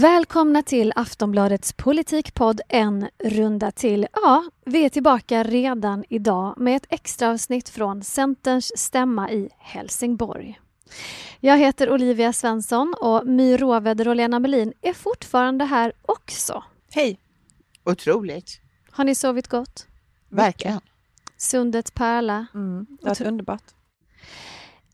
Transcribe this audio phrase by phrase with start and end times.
[0.00, 4.06] Välkomna till Aftonbladets politikpodd En runda till.
[4.12, 10.60] Ja, vi är tillbaka redan idag med ett extra avsnitt från Centerns stämma i Helsingborg.
[11.40, 16.64] Jag heter Olivia Svensson och My Råväder och Lena Melin är fortfarande här också.
[16.90, 17.18] Hej!
[17.84, 18.60] Otroligt.
[18.90, 19.86] Har ni sovit gott?
[20.28, 20.80] Verkligen.
[21.36, 22.46] Sundets pärla.
[22.54, 23.75] Mm, det har varit underbart.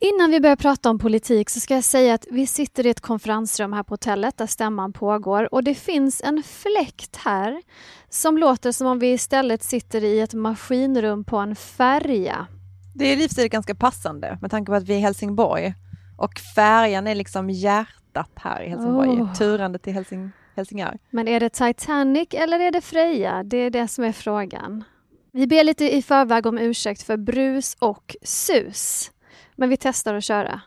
[0.05, 3.01] Innan vi börjar prata om politik så ska jag säga att vi sitter i ett
[3.01, 7.63] konferensrum här på hotellet där stämman pågår och det finns en fläkt här
[8.09, 12.47] som låter som om vi istället sitter i ett maskinrum på en färja.
[12.95, 15.75] Det är sig ganska passande med tanke på att vi är i Helsingborg
[16.19, 19.35] och färjan är liksom hjärtat här i Helsingborg, Oh.
[19.35, 20.99] turande till Helsing Helsingör.
[21.11, 23.43] Men är det Titanic eller är det Freja?
[23.43, 24.85] Det är det som är frågan.
[25.33, 29.11] Vi ber lite i förväg om ursäkt för brus och sus.
[29.63, 30.61] Men vi testar att köra.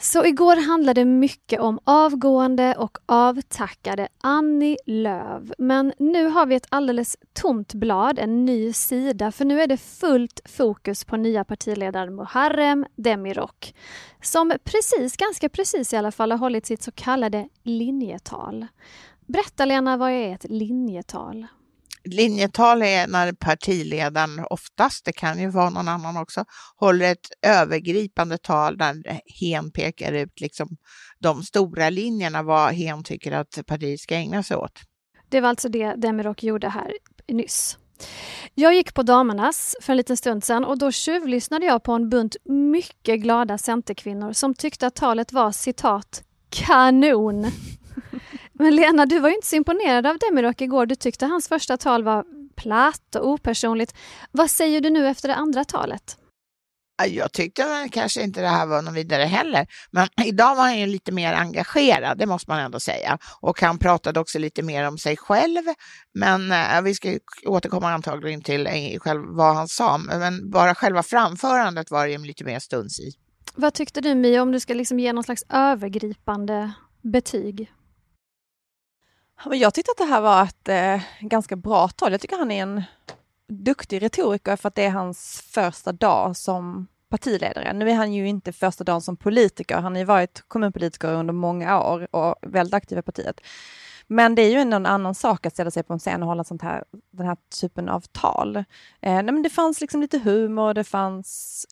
[0.00, 5.42] Så igår handlade mycket om avgående och avtackade Annie Lööf.
[5.58, 9.76] Men nu har vi ett alldeles tomt blad, en ny sida, för nu är det
[9.76, 13.74] fullt fokus på nya partiledaren Muharrem Demirok
[14.22, 18.66] som precis, ganska precis i alla fall, har hållit sitt så kallade linjetal.
[19.26, 21.46] Berätta Lena, vad är ett linjetal?
[22.06, 26.44] Linjetal är när partiledaren oftast, det kan ju vara någon annan också,
[26.76, 30.68] håller ett övergripande tal där hen pekar ut liksom
[31.18, 34.80] de stora linjerna, vad hen tycker att partiet ska ägna sig åt.
[35.28, 36.92] Det var alltså det Demirok gjorde här
[37.28, 37.78] nyss.
[38.54, 42.08] Jag gick på damernas för en liten stund sedan och då tjuvlyssnade jag på en
[42.08, 47.46] bunt mycket glada centerkvinnor som tyckte att talet var citat kanon.
[48.58, 50.86] Men Lena, du var ju inte så imponerad av Demirok igår.
[50.86, 52.24] Du tyckte hans första tal var
[52.56, 53.94] platt och opersonligt.
[54.32, 56.16] Vad säger du nu efter det andra talet?
[57.04, 60.86] Jag tyckte kanske inte det här var någon vidare heller, men idag var han ju
[60.86, 63.18] lite mer engagerad, det måste man ändå säga.
[63.40, 65.62] Och han pratade också lite mer om sig själv,
[66.14, 71.02] men eh, vi ska återkomma antagligen till eh, själv vad han sa, men bara själva
[71.02, 73.12] framförandet var ju lite mer stuns i.
[73.54, 77.72] Vad tyckte du Mia, om du ska liksom ge någon slags övergripande betyg?
[79.44, 82.12] Men Jag tyckte att det här var ett eh, ganska bra tal.
[82.12, 82.82] Jag tycker han är en
[83.48, 87.72] duktig retoriker för att det är hans första dag som partiledare.
[87.72, 89.74] Nu är han ju inte första dagen som politiker.
[89.76, 93.40] Han har ju varit kommunpolitiker under många år och väldigt aktiv i partiet.
[94.06, 96.28] Men det är ju ändå en annan sak att ställa sig på en scen och
[96.28, 98.56] hålla sånt här, den här typen av tal.
[98.56, 98.64] Eh,
[99.00, 101.66] nej, men det fanns liksom lite humor, det fanns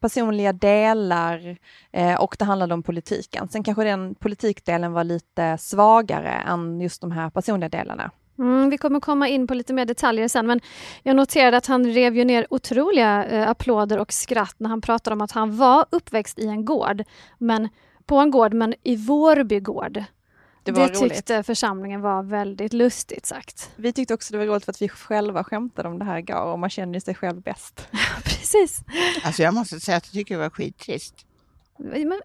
[0.00, 1.58] personliga delar
[1.92, 3.48] eh, och det handlade om politiken.
[3.48, 8.10] Sen kanske den politikdelen var lite svagare än just de här personliga delarna.
[8.38, 10.60] Mm, vi kommer komma in på lite mer detaljer sen, men
[11.02, 15.14] jag noterade att han rev ju ner otroliga eh, applåder och skratt när han pratade
[15.14, 17.04] om att han var uppväxt i en gård,
[17.38, 17.68] men
[18.06, 20.04] på en gård, men i Vårby gård.
[20.64, 21.14] Det var det roligt.
[21.14, 23.70] tyckte församlingen var väldigt lustigt sagt.
[23.76, 26.44] Vi tyckte också det var roligt för att vi själva skämtade om det här igår
[26.44, 27.88] och man känner ju sig själv bäst.
[28.24, 28.82] Precis.
[29.24, 31.26] Alltså jag måste säga att jag tycker det var skittrist.
[31.78, 32.20] Men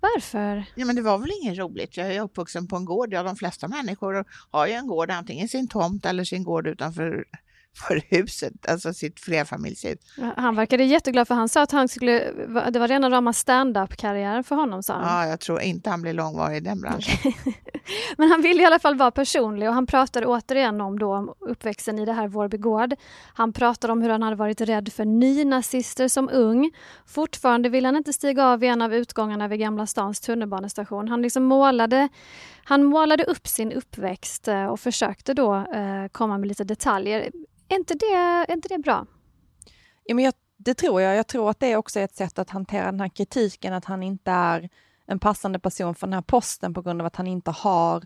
[0.00, 0.64] varför?
[0.74, 1.96] Ja, men det var väl inget roligt.
[1.96, 3.12] Jag är uppvuxen på en gård.
[3.12, 7.24] Ja, de flesta människor har ju en gård, antingen sin tomt eller sin gård utanför
[7.76, 9.98] för huset, alltså sitt flerfamiljshus.
[10.36, 12.30] Han verkade jätteglad för han sa att han skulle,
[12.70, 15.24] det var rena rama stand-up-karriär för honom sa han.
[15.24, 17.32] Ja, jag tror inte han blir långvarig i den branschen.
[18.16, 21.98] Men han ville i alla fall vara personlig och han pratade återigen om då uppväxten
[21.98, 22.94] i det här Vårby gård.
[23.34, 26.70] Han pratade om hur han hade varit rädd för nynazister som ung.
[27.06, 31.08] Fortfarande vill han inte stiga av i en av utgångarna vid Gamla stans tunnelbanestation.
[31.08, 32.08] Han liksom målade,
[32.64, 37.30] han målade upp sin uppväxt eh, och försökte då eh, komma med lite detaljer.
[37.68, 39.06] Är inte det, är inte det bra?
[40.04, 41.16] Ja, men jag, det tror jag.
[41.16, 44.02] Jag tror att det också är ett sätt att hantera den här kritiken, att han
[44.02, 44.68] inte är
[45.06, 48.04] en passande person för den här posten på grund av att han inte har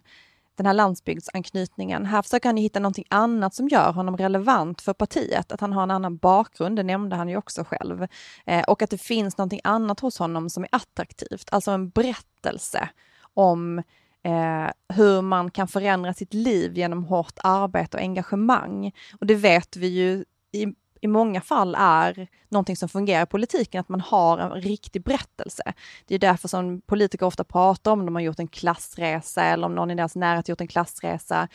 [0.56, 2.06] den här landsbygdsanknytningen.
[2.06, 5.72] Här försöker han ju hitta någonting annat som gör honom relevant för partiet, att han
[5.72, 8.06] har en annan bakgrund, det nämnde han ju också själv.
[8.46, 12.88] Eh, och att det finns någonting annat hos honom som är attraktivt, alltså en berättelse
[13.34, 13.82] om
[14.22, 18.92] eh, hur man kan förändra sitt liv genom hårt arbete och engagemang.
[19.20, 20.66] Och det vet vi ju i,
[21.00, 25.72] i många fall är någonting som fungerar i politiken, att man har en riktig berättelse.
[26.06, 29.74] Det är därför som politiker ofta pratar om de har gjort en klassresa eller om
[29.74, 31.48] någon i deras närhet gjort en klassresa.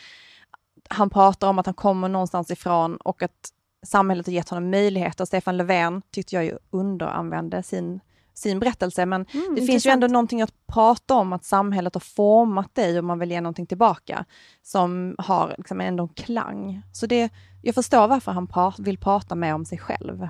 [0.88, 3.50] Han pratar om att han kommer någonstans ifrån och att
[3.86, 5.24] samhället har gett honom möjligheter.
[5.24, 8.00] Stefan Löfven tyckte jag ju underanvände sin,
[8.38, 9.66] sin berättelse, men mm, det intressant.
[9.66, 13.30] finns ju ändå någonting att prata om, att samhället har format dig och man vill
[13.30, 14.24] ge någonting tillbaka,
[14.62, 16.82] som har liksom ändå en klang.
[16.92, 17.30] Så det,
[17.62, 20.28] jag förstår varför han pra vill prata mer om sig själv.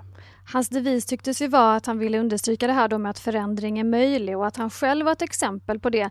[0.52, 3.78] Hans devis tycktes ju vara att han ville understryka det här då med att förändring
[3.78, 6.10] är möjlig och att han själv var ett exempel på det.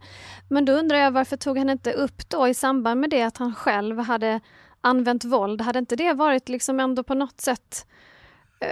[0.49, 3.37] Men då undrar jag varför tog han inte upp då i samband med det att
[3.37, 4.39] han själv hade
[4.81, 5.61] använt våld?
[5.61, 7.85] Hade inte det varit liksom ändå på något sätt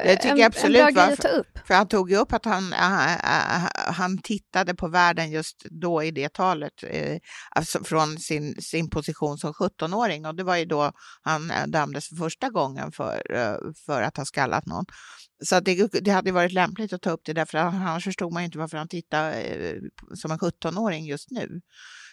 [0.04, 1.60] det tycker en, jag absolut en bra var, för, upp.
[1.68, 6.04] för han tog ju upp att han, äh, äh, han tittade på världen just då
[6.04, 6.74] i det talet,
[7.50, 10.92] alltså från sin, sin position som 17-åring och det var ju då
[11.22, 13.22] han dömdes för första gången för,
[13.86, 14.86] för att ha skallat någon.
[15.44, 18.58] Så det, det hade varit lämpligt att ta upp det därför annars förstod man inte
[18.58, 19.36] varför han tittade
[20.16, 21.62] som en 17-åring just nu.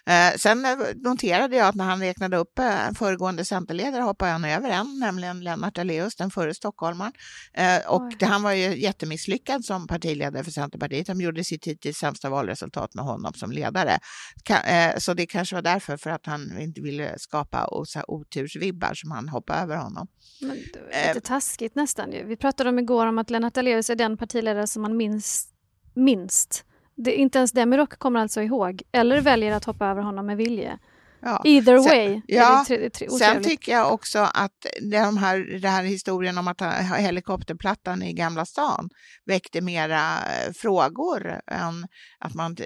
[0.06, 4.44] Eh, sen eh, noterade jag att när han räknade upp eh, föregående centerledare hoppade han
[4.44, 7.12] över en, nämligen Lennart Daléus, den förre stockholmaren.
[7.52, 11.06] Eh, och det, han var ju jättemisslyckad som partiledare för Centerpartiet.
[11.06, 13.98] De gjorde sitt hittills sämsta valresultat med honom som ledare.
[14.44, 17.68] Ka eh, så det kanske var därför, för att han inte ville skapa
[18.06, 20.06] otursvibbar som han hoppade över honom.
[20.40, 22.10] Men, lite eh, taskigt nästan.
[22.10, 25.50] Vi pratade om igår om att Lennart Daléus är den partiledare som man minst
[25.94, 26.64] minst
[27.02, 30.78] det, inte ens Demirok kommer alltså ihåg, eller väljer att hoppa över honom med vilje.
[31.22, 31.42] Ja.
[31.44, 32.12] Either way.
[32.12, 36.48] Sen, ja, tre, tre, sen tycker jag också att de här, den här historien om
[36.48, 36.62] att
[36.98, 38.90] helikopterplattan i Gamla stan
[39.26, 41.86] väckte mera eh, frågor än
[42.18, 42.56] att man...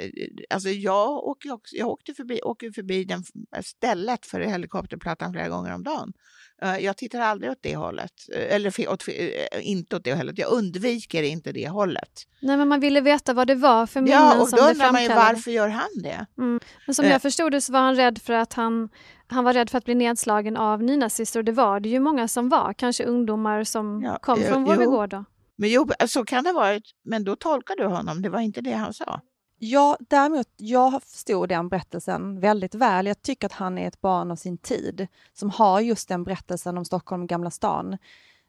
[0.50, 3.22] Alltså jag, åker jag åkte förbi, åker förbi den
[3.62, 6.12] stället för helikopterplattan flera gånger om dagen.
[6.62, 10.38] Eh, jag tittar aldrig åt det hållet, eh, eller åt, eh, inte åt det hållet.
[10.38, 12.22] Jag undviker inte det hållet.
[12.40, 14.92] Nej, men man ville veta vad det var för minnen ja, och som då undrar
[14.92, 16.26] man ju varför gör han det?
[16.38, 16.60] Mm.
[16.86, 18.88] Men som jag förstod det så var han rädd för att han,
[19.26, 22.28] han var rädd för att bli nedslagen av nynazister och det var det ju många
[22.28, 25.24] som var, kanske ungdomar som ja, kom från Vårby då.
[25.56, 28.60] Men jo, så kan det ha varit, men då tolkar du honom, det var inte
[28.60, 29.20] det han sa.
[29.66, 33.06] Ja, däremot, jag förstod den berättelsen väldigt väl.
[33.06, 36.78] Jag tycker att han är ett barn av sin tid som har just den berättelsen
[36.78, 37.98] om Stockholm Gamla stan.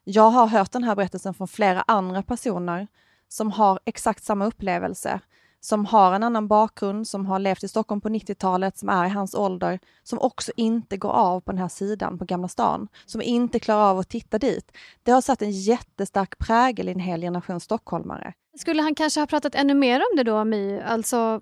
[0.04, 2.86] Jag har hört den här berättelsen från flera andra personer
[3.28, 5.20] som har exakt samma upplevelse,
[5.60, 9.08] som har en annan bakgrund, som har levt i Stockholm på 90-talet, som är i
[9.08, 13.22] hans ålder, som också inte går av på den här sidan på Gamla stan, som
[13.22, 14.72] inte klarar av att titta dit.
[15.02, 18.32] Det har satt en jättestark prägel i en hel generation stockholmare.
[18.58, 20.80] Skulle han kanske ha pratat ännu mer om det då, My?
[20.80, 21.40] Alltså,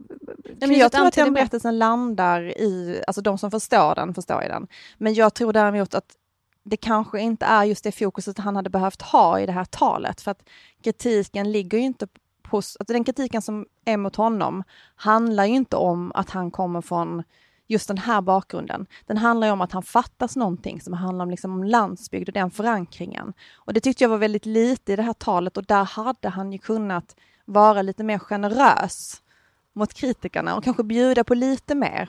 [0.60, 4.48] men jag tror att den berättelsen landar i, alltså de som förstår den förstår ju
[4.48, 4.66] den.
[4.98, 6.16] Men jag tror däremot att
[6.64, 10.20] det kanske inte är just det fokuset han hade behövt ha i det här talet,
[10.20, 10.48] för att
[10.82, 12.06] kritiken ligger ju inte
[12.46, 14.62] hos, alltså den kritiken som är mot honom
[14.96, 17.22] handlar ju inte om att han kommer från
[17.66, 18.86] just den här bakgrunden.
[19.06, 22.32] Den handlar ju om att han fattas någonting som handlar om, liksom om landsbygd och
[22.32, 23.32] den förankringen.
[23.54, 26.52] Och det tyckte jag var väldigt lite i det här talet och där hade han
[26.52, 29.22] ju kunnat vara lite mer generös
[29.72, 32.08] mot kritikerna och kanske bjuda på lite mer.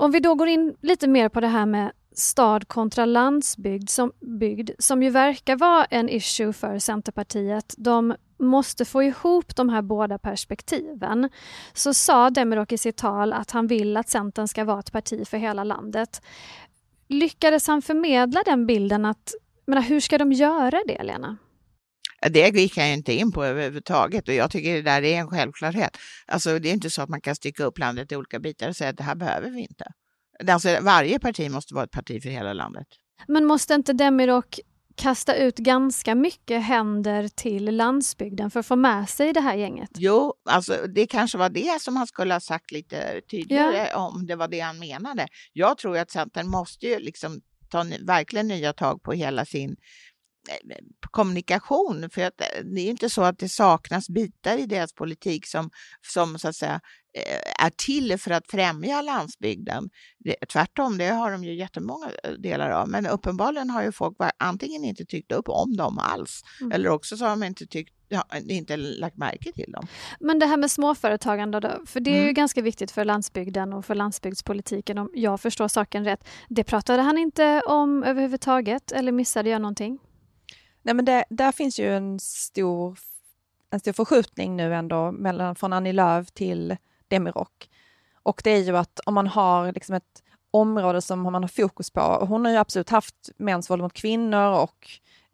[0.00, 4.12] Om vi då går in lite mer på det här med stad kontra landsbygd som,
[4.20, 7.74] bygd, som ju verkar vara en issue för Centerpartiet.
[7.78, 11.30] De måste få ihop de här båda perspektiven.
[11.72, 15.28] Så sa Demirok i sitt tal att han vill att Centern ska vara ett parti
[15.28, 16.22] för hela landet.
[17.08, 19.34] Lyckades han förmedla den bilden att,
[19.66, 21.36] menar, hur ska de göra det Lena?
[22.20, 25.96] Det gick jag inte in på överhuvudtaget och jag tycker det där är en självklarhet.
[26.26, 28.76] Alltså det är inte så att man kan stycka upp landet i olika bitar och
[28.76, 29.84] säga att det här behöver vi inte.
[30.48, 32.86] Alltså, varje parti måste vara ett parti för hela landet.
[33.28, 34.60] Men måste inte Demirok
[34.98, 39.90] kasta ut ganska mycket händer till landsbygden för att få med sig det här gänget?
[39.94, 44.06] Jo, alltså det kanske var det som han skulle ha sagt lite tydligare ja.
[44.06, 45.28] om det var det han menade.
[45.52, 49.76] Jag tror att Centern måste ju liksom ta verkligen nya tag på hela sin
[51.10, 52.10] kommunikation.
[52.10, 55.70] För att eh, det är inte så att det saknas bitar i deras politik som,
[56.06, 56.80] som så att säga
[57.14, 59.90] eh, är till för att främja landsbygden.
[60.18, 62.88] Det, tvärtom, det har de ju jättemånga delar av.
[62.88, 66.72] Men uppenbarligen har ju folk antingen inte tyckt upp om dem alls mm.
[66.72, 69.86] eller också så har de inte tyckt ja, inte lagt märke till dem.
[70.20, 72.34] Men det här med småföretagande då, för det är ju Mm.
[72.34, 76.28] ganska viktigt för landsbygden och för landsbygdspolitiken om jag förstår saken rätt.
[76.48, 79.98] Det pratade han inte om överhuvudtaget eller missade jag någonting?
[80.82, 82.98] Nej, men det, där finns ju en stor,
[83.70, 86.76] en stor förskjutning nu ändå mellan, från Annie Lööf till
[87.08, 87.68] Demirok.
[88.22, 91.90] Och det är ju att om man har liksom ett område som man har fokus
[91.90, 94.88] på, och hon har ju absolut haft mäns våld mot kvinnor och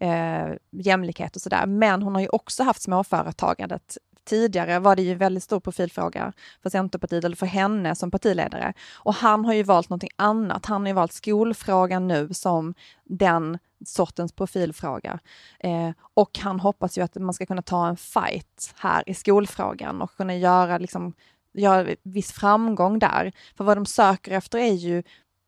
[0.07, 3.99] eh, jämlikhet och sådär, men hon har ju också haft småföretagandet.
[4.25, 6.33] Tidigare var det ju en väldigt stor profilfråga
[6.63, 8.73] för Centerpartiet eller för henne som partiledare.
[8.95, 10.67] Och han har ju valt någonting annat.
[10.67, 12.75] Han har ju valt skolfrågan nu som
[13.05, 15.19] den sortens profilfråga.
[15.61, 20.03] Eh, och han hoppas ju att man ska kunna ta en fight här i skolfrågan
[20.03, 21.14] och kunna göra, liksom,
[21.53, 23.33] göra viss framgång där.
[23.57, 25.03] För vad de söker efter är ju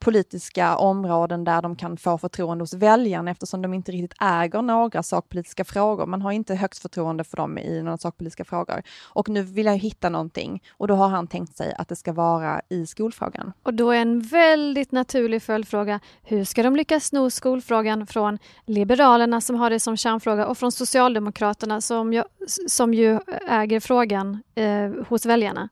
[0.07, 5.03] politiska områden där de kan få förtroende hos väljarna eftersom de inte riktigt äger några
[5.03, 6.07] sakpolitiska frågor.
[6.07, 8.83] Man har inte högst förtroende för dem i några sakpolitiska frågor.
[9.05, 12.13] Och nu vill jag hitta någonting och då har han tänkt sig att det ska
[12.13, 13.53] vara i skolfrågan.
[13.63, 19.41] Och då är en väldigt naturlig följdfråga, hur ska de lyckas sno skolfrågan från Liberalerna
[19.41, 22.23] som har det som kärnfråga och från Socialdemokraterna som ju,
[22.69, 25.69] som ju äger frågan eh, hos väljarna?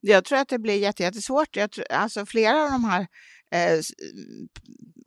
[0.00, 1.56] Jag tror att det blir jätte- jättesvårt.
[1.56, 3.06] Jag tror, alltså flera av de här
[3.50, 3.80] Eh, eh,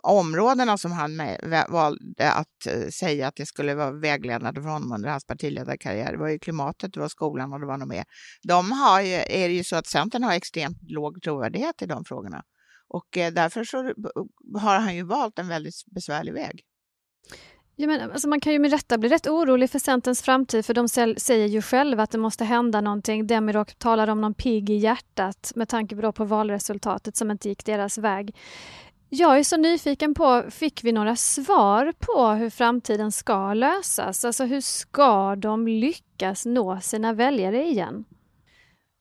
[0.04, 4.92] områdena som han med, valde att eh, säga att det skulle vara vägledande för honom
[4.92, 8.04] under hans partiledarkarriär, det var ju klimatet, det var skolan och det var nog mer.
[8.44, 12.06] De har ju, är det ju så att Centern har extremt låg trovärdighet i de
[12.06, 12.44] frågorna.
[12.88, 13.78] Och eh, därför så
[14.60, 16.62] har han ju valt en väldigt besvärlig väg.
[17.82, 20.74] Ja, men, alltså, man kan ju med rätta bli rätt orolig för Centerns framtid för
[20.74, 20.88] de
[21.20, 23.28] säger ju själva att det måste hända någonting.
[23.28, 27.66] Demirok talar om någon pigg i hjärtat med tanke på, på valresultatet som inte gick
[27.66, 28.36] deras väg.
[29.10, 34.26] Jag är så nyfiken på, fick vi några svar på hur framtiden ska lösas?
[34.26, 38.06] Alltså hur ska de lyckas nå sina väljare igen?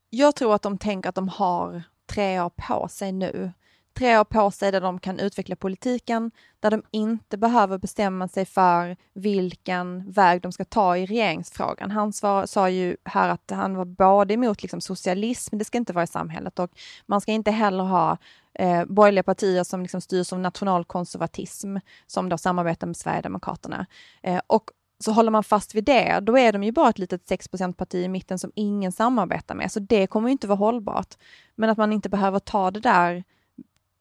[0.09, 1.83] Jag tror att de tänker att de har
[2.13, 3.51] tre år på sig nu.
[3.93, 8.45] Tre år på sig där de kan utveckla politiken, där de inte behöver bestämma sig
[8.45, 11.91] för vilken väg de ska ta i regeringsfrågan.
[11.91, 15.93] Han svar, sa ju här att han var både emot liksom socialism, det ska inte
[15.93, 16.71] vara i samhället, och
[17.05, 18.17] man ska inte heller ha
[18.53, 23.85] eh, borgerliga partier som liksom styrs av nationalkonservatism, som då samarbetar med Sverigedemokraterna.
[24.23, 27.29] Eh, och så håller man fast vid det, då är de ju bara ett litet
[27.29, 31.15] 6% parti i mitten som ingen samarbetar med, så det kommer ju inte vara hållbart.
[31.55, 33.23] Men att man inte behöver ta det där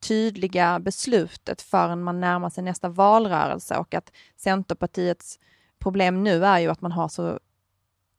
[0.01, 5.39] tydliga beslutet förrän man närmar sig nästa valrörelse och att Centerpartiets
[5.79, 7.39] problem nu är ju att man har så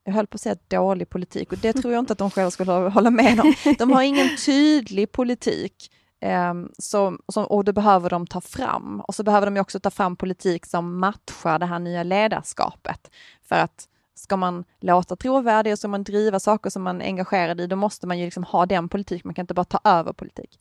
[0.04, 2.52] jag höll på att säga dålig politik och det tror jag inte att de själva
[2.52, 3.54] skulle hålla med om.
[3.78, 9.02] De har ingen tydlig politik eh, som, som, och det behöver de ta fram.
[9.02, 13.12] Och så behöver de också ta fram politik som matchar det här nya ledarskapet.
[13.44, 17.62] För att ska man låta trovärdig och ska man driva saker som man är engagerad
[17.62, 20.14] i, då måste man ju liksom ha den politik, man kan inte bara ta över
[20.14, 20.60] politik.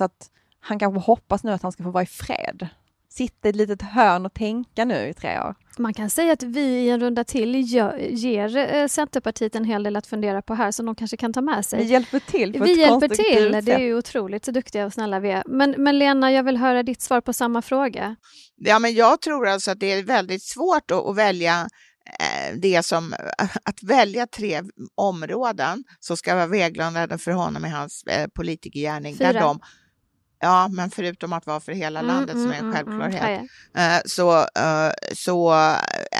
[0.00, 0.30] Så att
[0.60, 2.68] han kanske hoppas nu att han ska få vara i fred.
[3.08, 5.54] Sitta i ett litet hörn och tänka nu i tre år.
[5.78, 9.96] Man kan säga att vi i en runda till ger eh, Centerpartiet en hel del
[9.96, 11.82] att fundera på här som de kanske kan ta med sig.
[11.82, 13.80] Vi hjälper till på Vi ett hjälper till, det är sätt.
[13.80, 15.42] ju otroligt så duktiga och snälla vi är.
[15.46, 18.16] Men, men Lena, jag vill höra ditt svar på samma fråga.
[18.56, 21.68] Ja, men jag tror alltså att det är väldigt svårt att, att välja
[22.20, 23.14] eh, det som,
[23.64, 24.62] att välja tre
[24.94, 29.16] områden som ska vara vägledande för honom i hans eh, politikergärning.
[29.16, 29.40] Där Fyra.
[29.40, 29.60] de,
[30.40, 33.22] ja, men förutom att vara för hela landet som är en mm, självklarhet.
[33.22, 35.76] mm, ja, Eh, så, eh, så eh,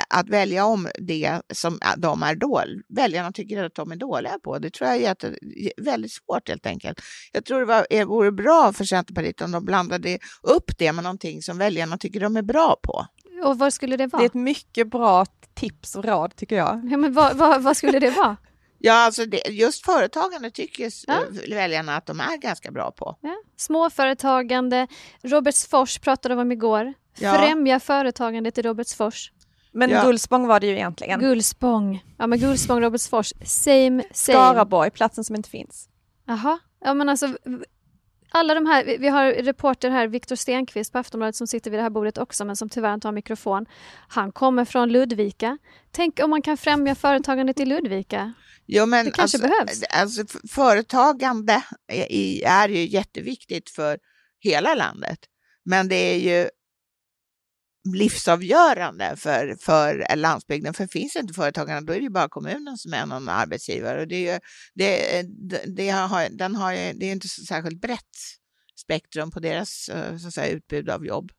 [0.09, 4.59] att välja om det som de är dåliga, väljarna tycker att de är dåliga på,
[4.59, 5.35] det tror jag är jätte,
[5.81, 7.01] väldigt svårt helt enkelt.
[7.31, 11.03] Jag tror det var, det vore bra för Centerpartiet om de blandade upp det med
[11.03, 13.05] någonting som väljarna tycker de är bra på.
[13.45, 14.25] Och vad skulle det Det är vara?
[14.25, 16.81] ett mycket bra tips och råd tycker jag.
[16.91, 18.37] Ja, men vad, vad, vad skulle det vara?
[18.83, 21.13] Ja, alltså det, just företagande tycker Ja.
[21.13, 23.17] eh, väljarna att de är ganska bra på.
[23.21, 23.35] Ja.
[23.57, 24.87] Småföretagande,
[25.23, 26.93] Robertsfors pratade vi om igår.
[27.19, 27.33] Ja.
[27.33, 29.31] Främja företagandet i Robertsfors.
[29.73, 30.03] Men Ja.
[30.03, 31.19] Gullspång var det ju egentligen.
[31.19, 32.03] Gullspång.
[32.17, 33.33] Ja men Gullspång, Robertsfors.
[33.45, 34.37] Same, same.
[34.37, 35.89] Skaraborg, platsen som inte finns.
[36.27, 36.59] Jaha.
[36.85, 37.27] Ja men alltså
[38.31, 41.83] alla de här, vi- har reporter här, Viktor Stenqvist på Aftonbladet som sitter vid det
[41.83, 43.65] här bordet också men som tyvärr inte har mikrofon.
[44.07, 45.57] Han kommer från Ludvika.
[45.91, 48.33] Tänk om man kan främja företagandet i Ludvika.
[48.65, 49.83] Jo, men Det kanske alltså, behövs.
[49.89, 51.63] Alltså, f- företagande
[52.47, 53.97] är ju jätteviktigt för
[54.39, 55.19] hela landet,
[55.65, 56.49] men det är ju
[57.93, 60.73] livsavgörande för, för landsbygden.
[60.73, 64.01] För finns inte företagarna, då är det ju bara kommunen som är någon arbetsgivare.
[64.01, 64.39] Och det är ju,
[64.73, 65.23] det,
[65.75, 68.17] det, har, den har, ju- det är inte så särskilt brett
[68.81, 71.31] spektrum på deras eh, så att säga, utbud av jobb.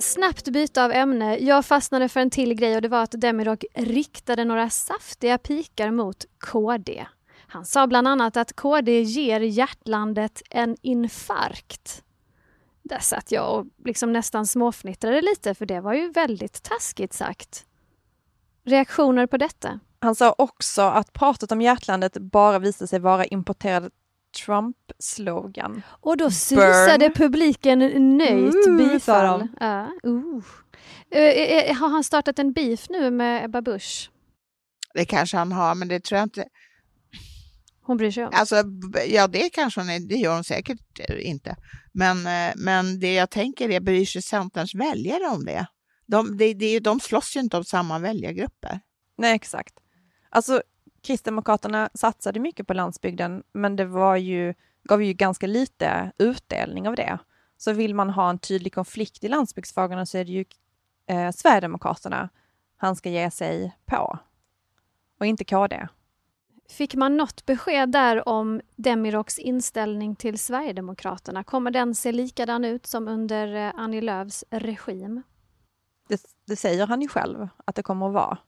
[0.00, 1.38] Snabbt byte av ämne.
[1.38, 5.90] Jag fastnade för en till grej och det var att Demirok riktade några saftiga pikar
[5.90, 7.06] mot KD.
[7.46, 12.02] Han sa bland annat att KD ger hjärtlandet en infarkt.
[12.84, 17.66] Där satt jag och liksom nästan småfnittrade lite för det var ju väldigt taskigt sagt.
[18.64, 19.80] Reaktioner på detta?
[20.00, 23.90] Han sa också att pratet om hjärtlandet bara visade sig vara importerad
[24.34, 25.82] Trump-slogan.
[26.00, 27.12] Och då susade Burn.
[27.12, 27.78] publiken
[28.16, 29.40] nöjt uh, bifall.
[29.40, 30.42] Uh, uh.
[31.16, 34.10] Uh, har han startat en beef nu med Ebba Busch?
[34.94, 36.44] Det kanske han har, men det tror jag inte.
[37.86, 38.30] Hon bryr sig om?
[38.34, 38.62] Alltså,
[39.08, 40.80] ja, det kanske hon är, det gör hon säkert
[41.18, 41.56] inte.
[41.92, 45.66] Men, eh, men det jag tänker är, bryr sig Centerns väljare om det?
[46.06, 48.80] De, de, de, de slåss ju inte om samma väljargrupper.
[49.16, 49.74] Nej, exakt.
[50.30, 50.62] Alltså,
[51.02, 56.96] Kristdemokraterna satsade mycket på landsbygden, men det var ju, gav ju ganska lite utdelning av
[56.96, 57.18] det.
[57.56, 60.44] Så vill man ha en tydlig konflikt i landsbygdsfrågorna så är det ju
[61.06, 62.28] eh, Sverigedemokraterna
[62.76, 64.18] han ska ge sig på.
[65.20, 65.88] Och inte KD.
[66.68, 71.44] Fick man något besked där om Demiroks inställning till Sverigedemokraterna?
[71.44, 75.22] Kommer den se likadan ut som under eh, Annie Lööfs regim?
[76.08, 78.38] Det, det säger han ju själv att det kommer att vara.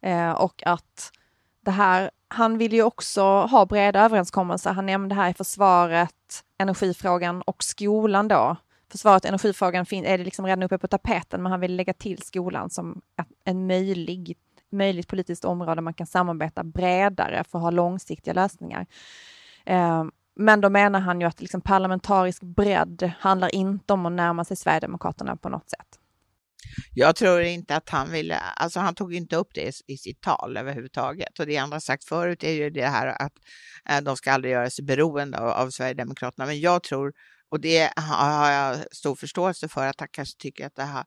[0.00, 1.12] Eh, och att
[1.60, 4.72] det här, han vill ju också ha breda överenskommelser.
[4.72, 8.56] Han nämnde här i försvaret, energifrågan och skolan då.
[8.90, 12.22] Försvaret och energifrågan är det liksom redan uppe på tapeten, men han vill lägga till
[12.22, 13.00] skolan som
[13.44, 14.38] en möjlig,
[14.74, 18.86] möjligt politiskt område man kan samarbeta bredare för att ha långsiktiga lösningar.
[19.66, 20.04] Eh,
[20.36, 24.56] men då menar han ju att liksom parlamentarisk bredd handlar inte om att närma sig
[24.56, 25.98] Sverigedemokraterna på något sätt.
[26.94, 30.56] Jag tror inte att han ville, alltså han tog inte upp det i sitt tal
[30.56, 31.38] överhuvudtaget.
[31.38, 33.32] Och det han har sagt förut är ju det här att
[33.90, 36.46] eh, de ska aldrig göra sig beroende av, av Sverigedemokraterna.
[36.46, 37.12] Men jag tror,
[37.48, 41.04] och det har jag stor förståelse för, att han kanske tycker att det har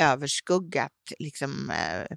[0.00, 2.16] överskuggat liksom, eh,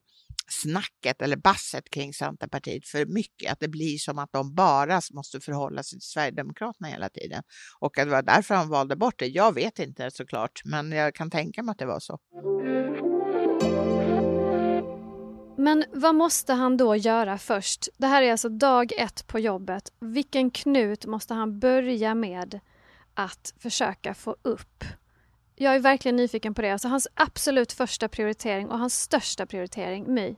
[0.50, 3.52] snacket eller basset kring Centerpartiet för mycket.
[3.52, 7.44] Att det blir som att de bara måste förhålla sig till Sverigedemokraterna hela tiden.
[7.80, 9.28] Och att det var därför han valde bort det.
[9.28, 12.20] Jag vet inte såklart, men jag kan tänka mig att det var så.
[15.58, 17.90] Men vad måste han då göra först?
[17.98, 19.94] Det här är alltså dag ett på jobbet.
[20.00, 22.60] Vilken knut måste han börja med
[23.14, 24.84] att försöka få upp?
[25.56, 26.72] Jag är verkligen nyfiken på det.
[26.72, 30.36] Alltså hans absolut första prioritering och hans största prioritering, My.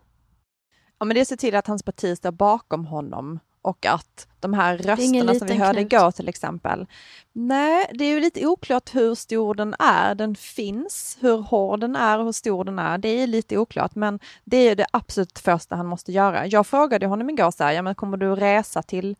[0.99, 4.27] Ja, men det är att se till att hans parti står bakom honom och att
[4.39, 5.93] de här rösterna som vi hörde knut.
[5.93, 6.87] igår till exempel.
[7.33, 10.15] Nej, det är ju lite oklart hur stor den är.
[10.15, 12.97] Den finns, hur hård den är och hur stor den är.
[12.97, 16.47] Det är lite oklart, men det är det absolut första han måste göra.
[16.47, 19.15] Jag frågade honom igår så här, ja men kommer du resa till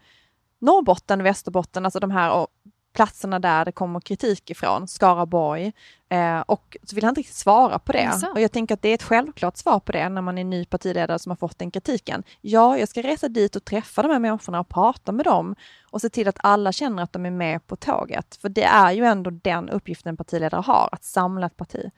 [0.59, 2.47] Norrbotten, Västerbotten, alltså de här
[2.95, 5.73] platserna där det kommer kritik ifrån, Skaraborg.
[6.09, 7.99] Eh, och så vill han inte riktigt svara på det.
[8.33, 10.65] Och jag tänker att det är ett självklart svar på det när man är ny
[10.65, 12.23] partiledare som har fått den kritiken.
[12.41, 15.55] Ja, jag ska resa dit och träffa de här människorna och prata med dem
[15.91, 18.35] och se till att alla känner att de är med på tåget.
[18.41, 21.91] För det är ju ändå den uppgiften en partiledare har, att samla ett parti.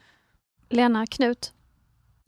[0.70, 1.54] Lena Knut?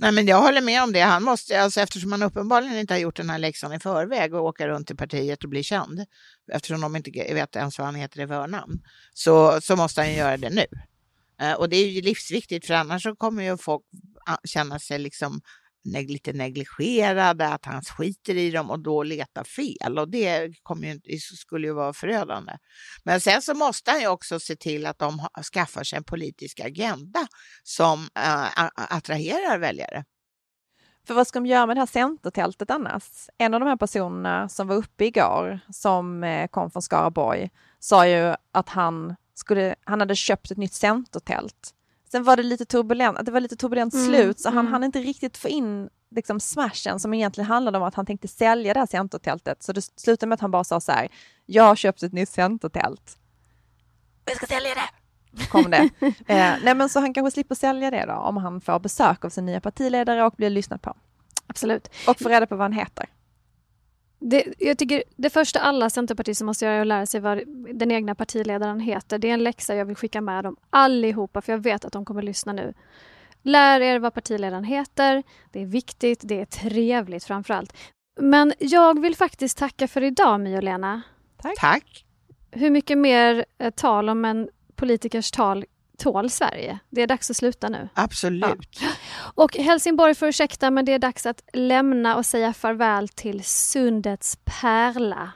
[0.02, 1.00] Nej, men jag håller med om det.
[1.02, 4.46] Han måste, alltså, eftersom han uppenbarligen inte har gjort den här läxan i förväg och
[4.46, 6.06] åka runt till partiet och bli känd,
[6.52, 8.82] eftersom de inte vet ens vad han heter i förnamn,
[9.14, 10.66] så, så måste han göra det nu.
[11.42, 13.84] Eh, och det är ju livsviktigt, för annars så kommer ju folk
[14.26, 15.42] ah, känna sig liksom
[15.84, 20.00] lite negligerade, att han skiter i dem och då letar fel.
[20.00, 20.52] Och det
[21.06, 22.54] ju, skulle ju vara förödande.
[23.04, 26.60] Men sen så måste han ju också se till att de skaffar sig en politisk
[26.60, 27.28] agenda
[27.64, 30.04] som äh, attraherar väljare.
[31.08, 33.04] För vad ska de göra med det här centertältet annars?
[33.38, 38.08] En av de här personerna som var uppe igår, som eh, kom från Skaraborg, sa
[38.08, 41.74] ju att han, skulle, han hade köpt ett nytt centertält
[42.12, 44.74] Sen var det lite turbulent, det var lite turbulent mm, slut, så han mm.
[44.74, 48.74] hann inte riktigt få in liksom smashen som egentligen handlade om att han tänkte sälja
[48.74, 49.64] det här centertältet.
[49.64, 51.10] Så det slutade med att han bara sa så här,
[51.46, 53.18] jag har köpt ett nytt centertält.
[54.26, 54.90] Jag ska sälja det!
[55.48, 55.90] Kom det.
[56.28, 59.30] eh, nej men så han kanske slipper sälja det då, om han får besök av
[59.30, 60.98] sin nya partiledare och blir lyssnad på.
[61.48, 61.90] Absolut.
[62.08, 63.06] Och får reda på vad han heter.
[64.20, 67.42] Det, jag tycker det första alla centerpartister måste göra är att lära sig vad
[67.74, 69.18] den egna partiledaren heter.
[69.18, 72.06] Det är en läxa jag vill skicka med dem allihopa, för jag vet att de
[72.06, 72.74] kommer lyssna nu.
[73.42, 75.24] Lär er vad partiledaren heter.
[75.52, 77.78] Det är viktigt, det är trevligt framför allt.
[78.20, 81.02] Men jag vill faktiskt tacka för idag, My och Lena.
[81.42, 81.56] Tack.
[81.60, 82.06] Tack.
[82.52, 85.66] Hur mycket mer eh, tal om en politikers tal
[86.00, 86.80] tål Sverige.
[86.90, 87.90] Det är dags att sluta nu.
[87.94, 88.80] Absolut.
[88.82, 88.88] Ja.
[89.36, 94.38] Och Helsingborg får ursäkta, men det är dags att lämna och säga farväl till Sundets
[94.46, 95.32] pärla.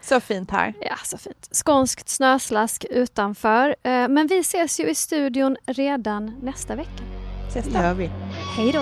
[0.00, 0.74] Så fint här.
[0.80, 1.48] Ja, så fint.
[1.52, 3.68] Skånskt snöslask utanför.
[3.82, 7.02] Eh, men vi ses ju i studion redan nästa vecka.
[7.48, 7.82] Ses Det där.
[7.84, 8.06] gör vi.
[8.56, 8.80] Hej då!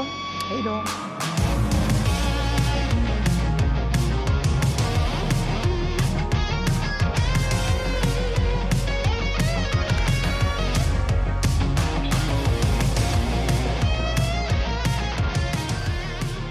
[0.51, 0.83] Hej då.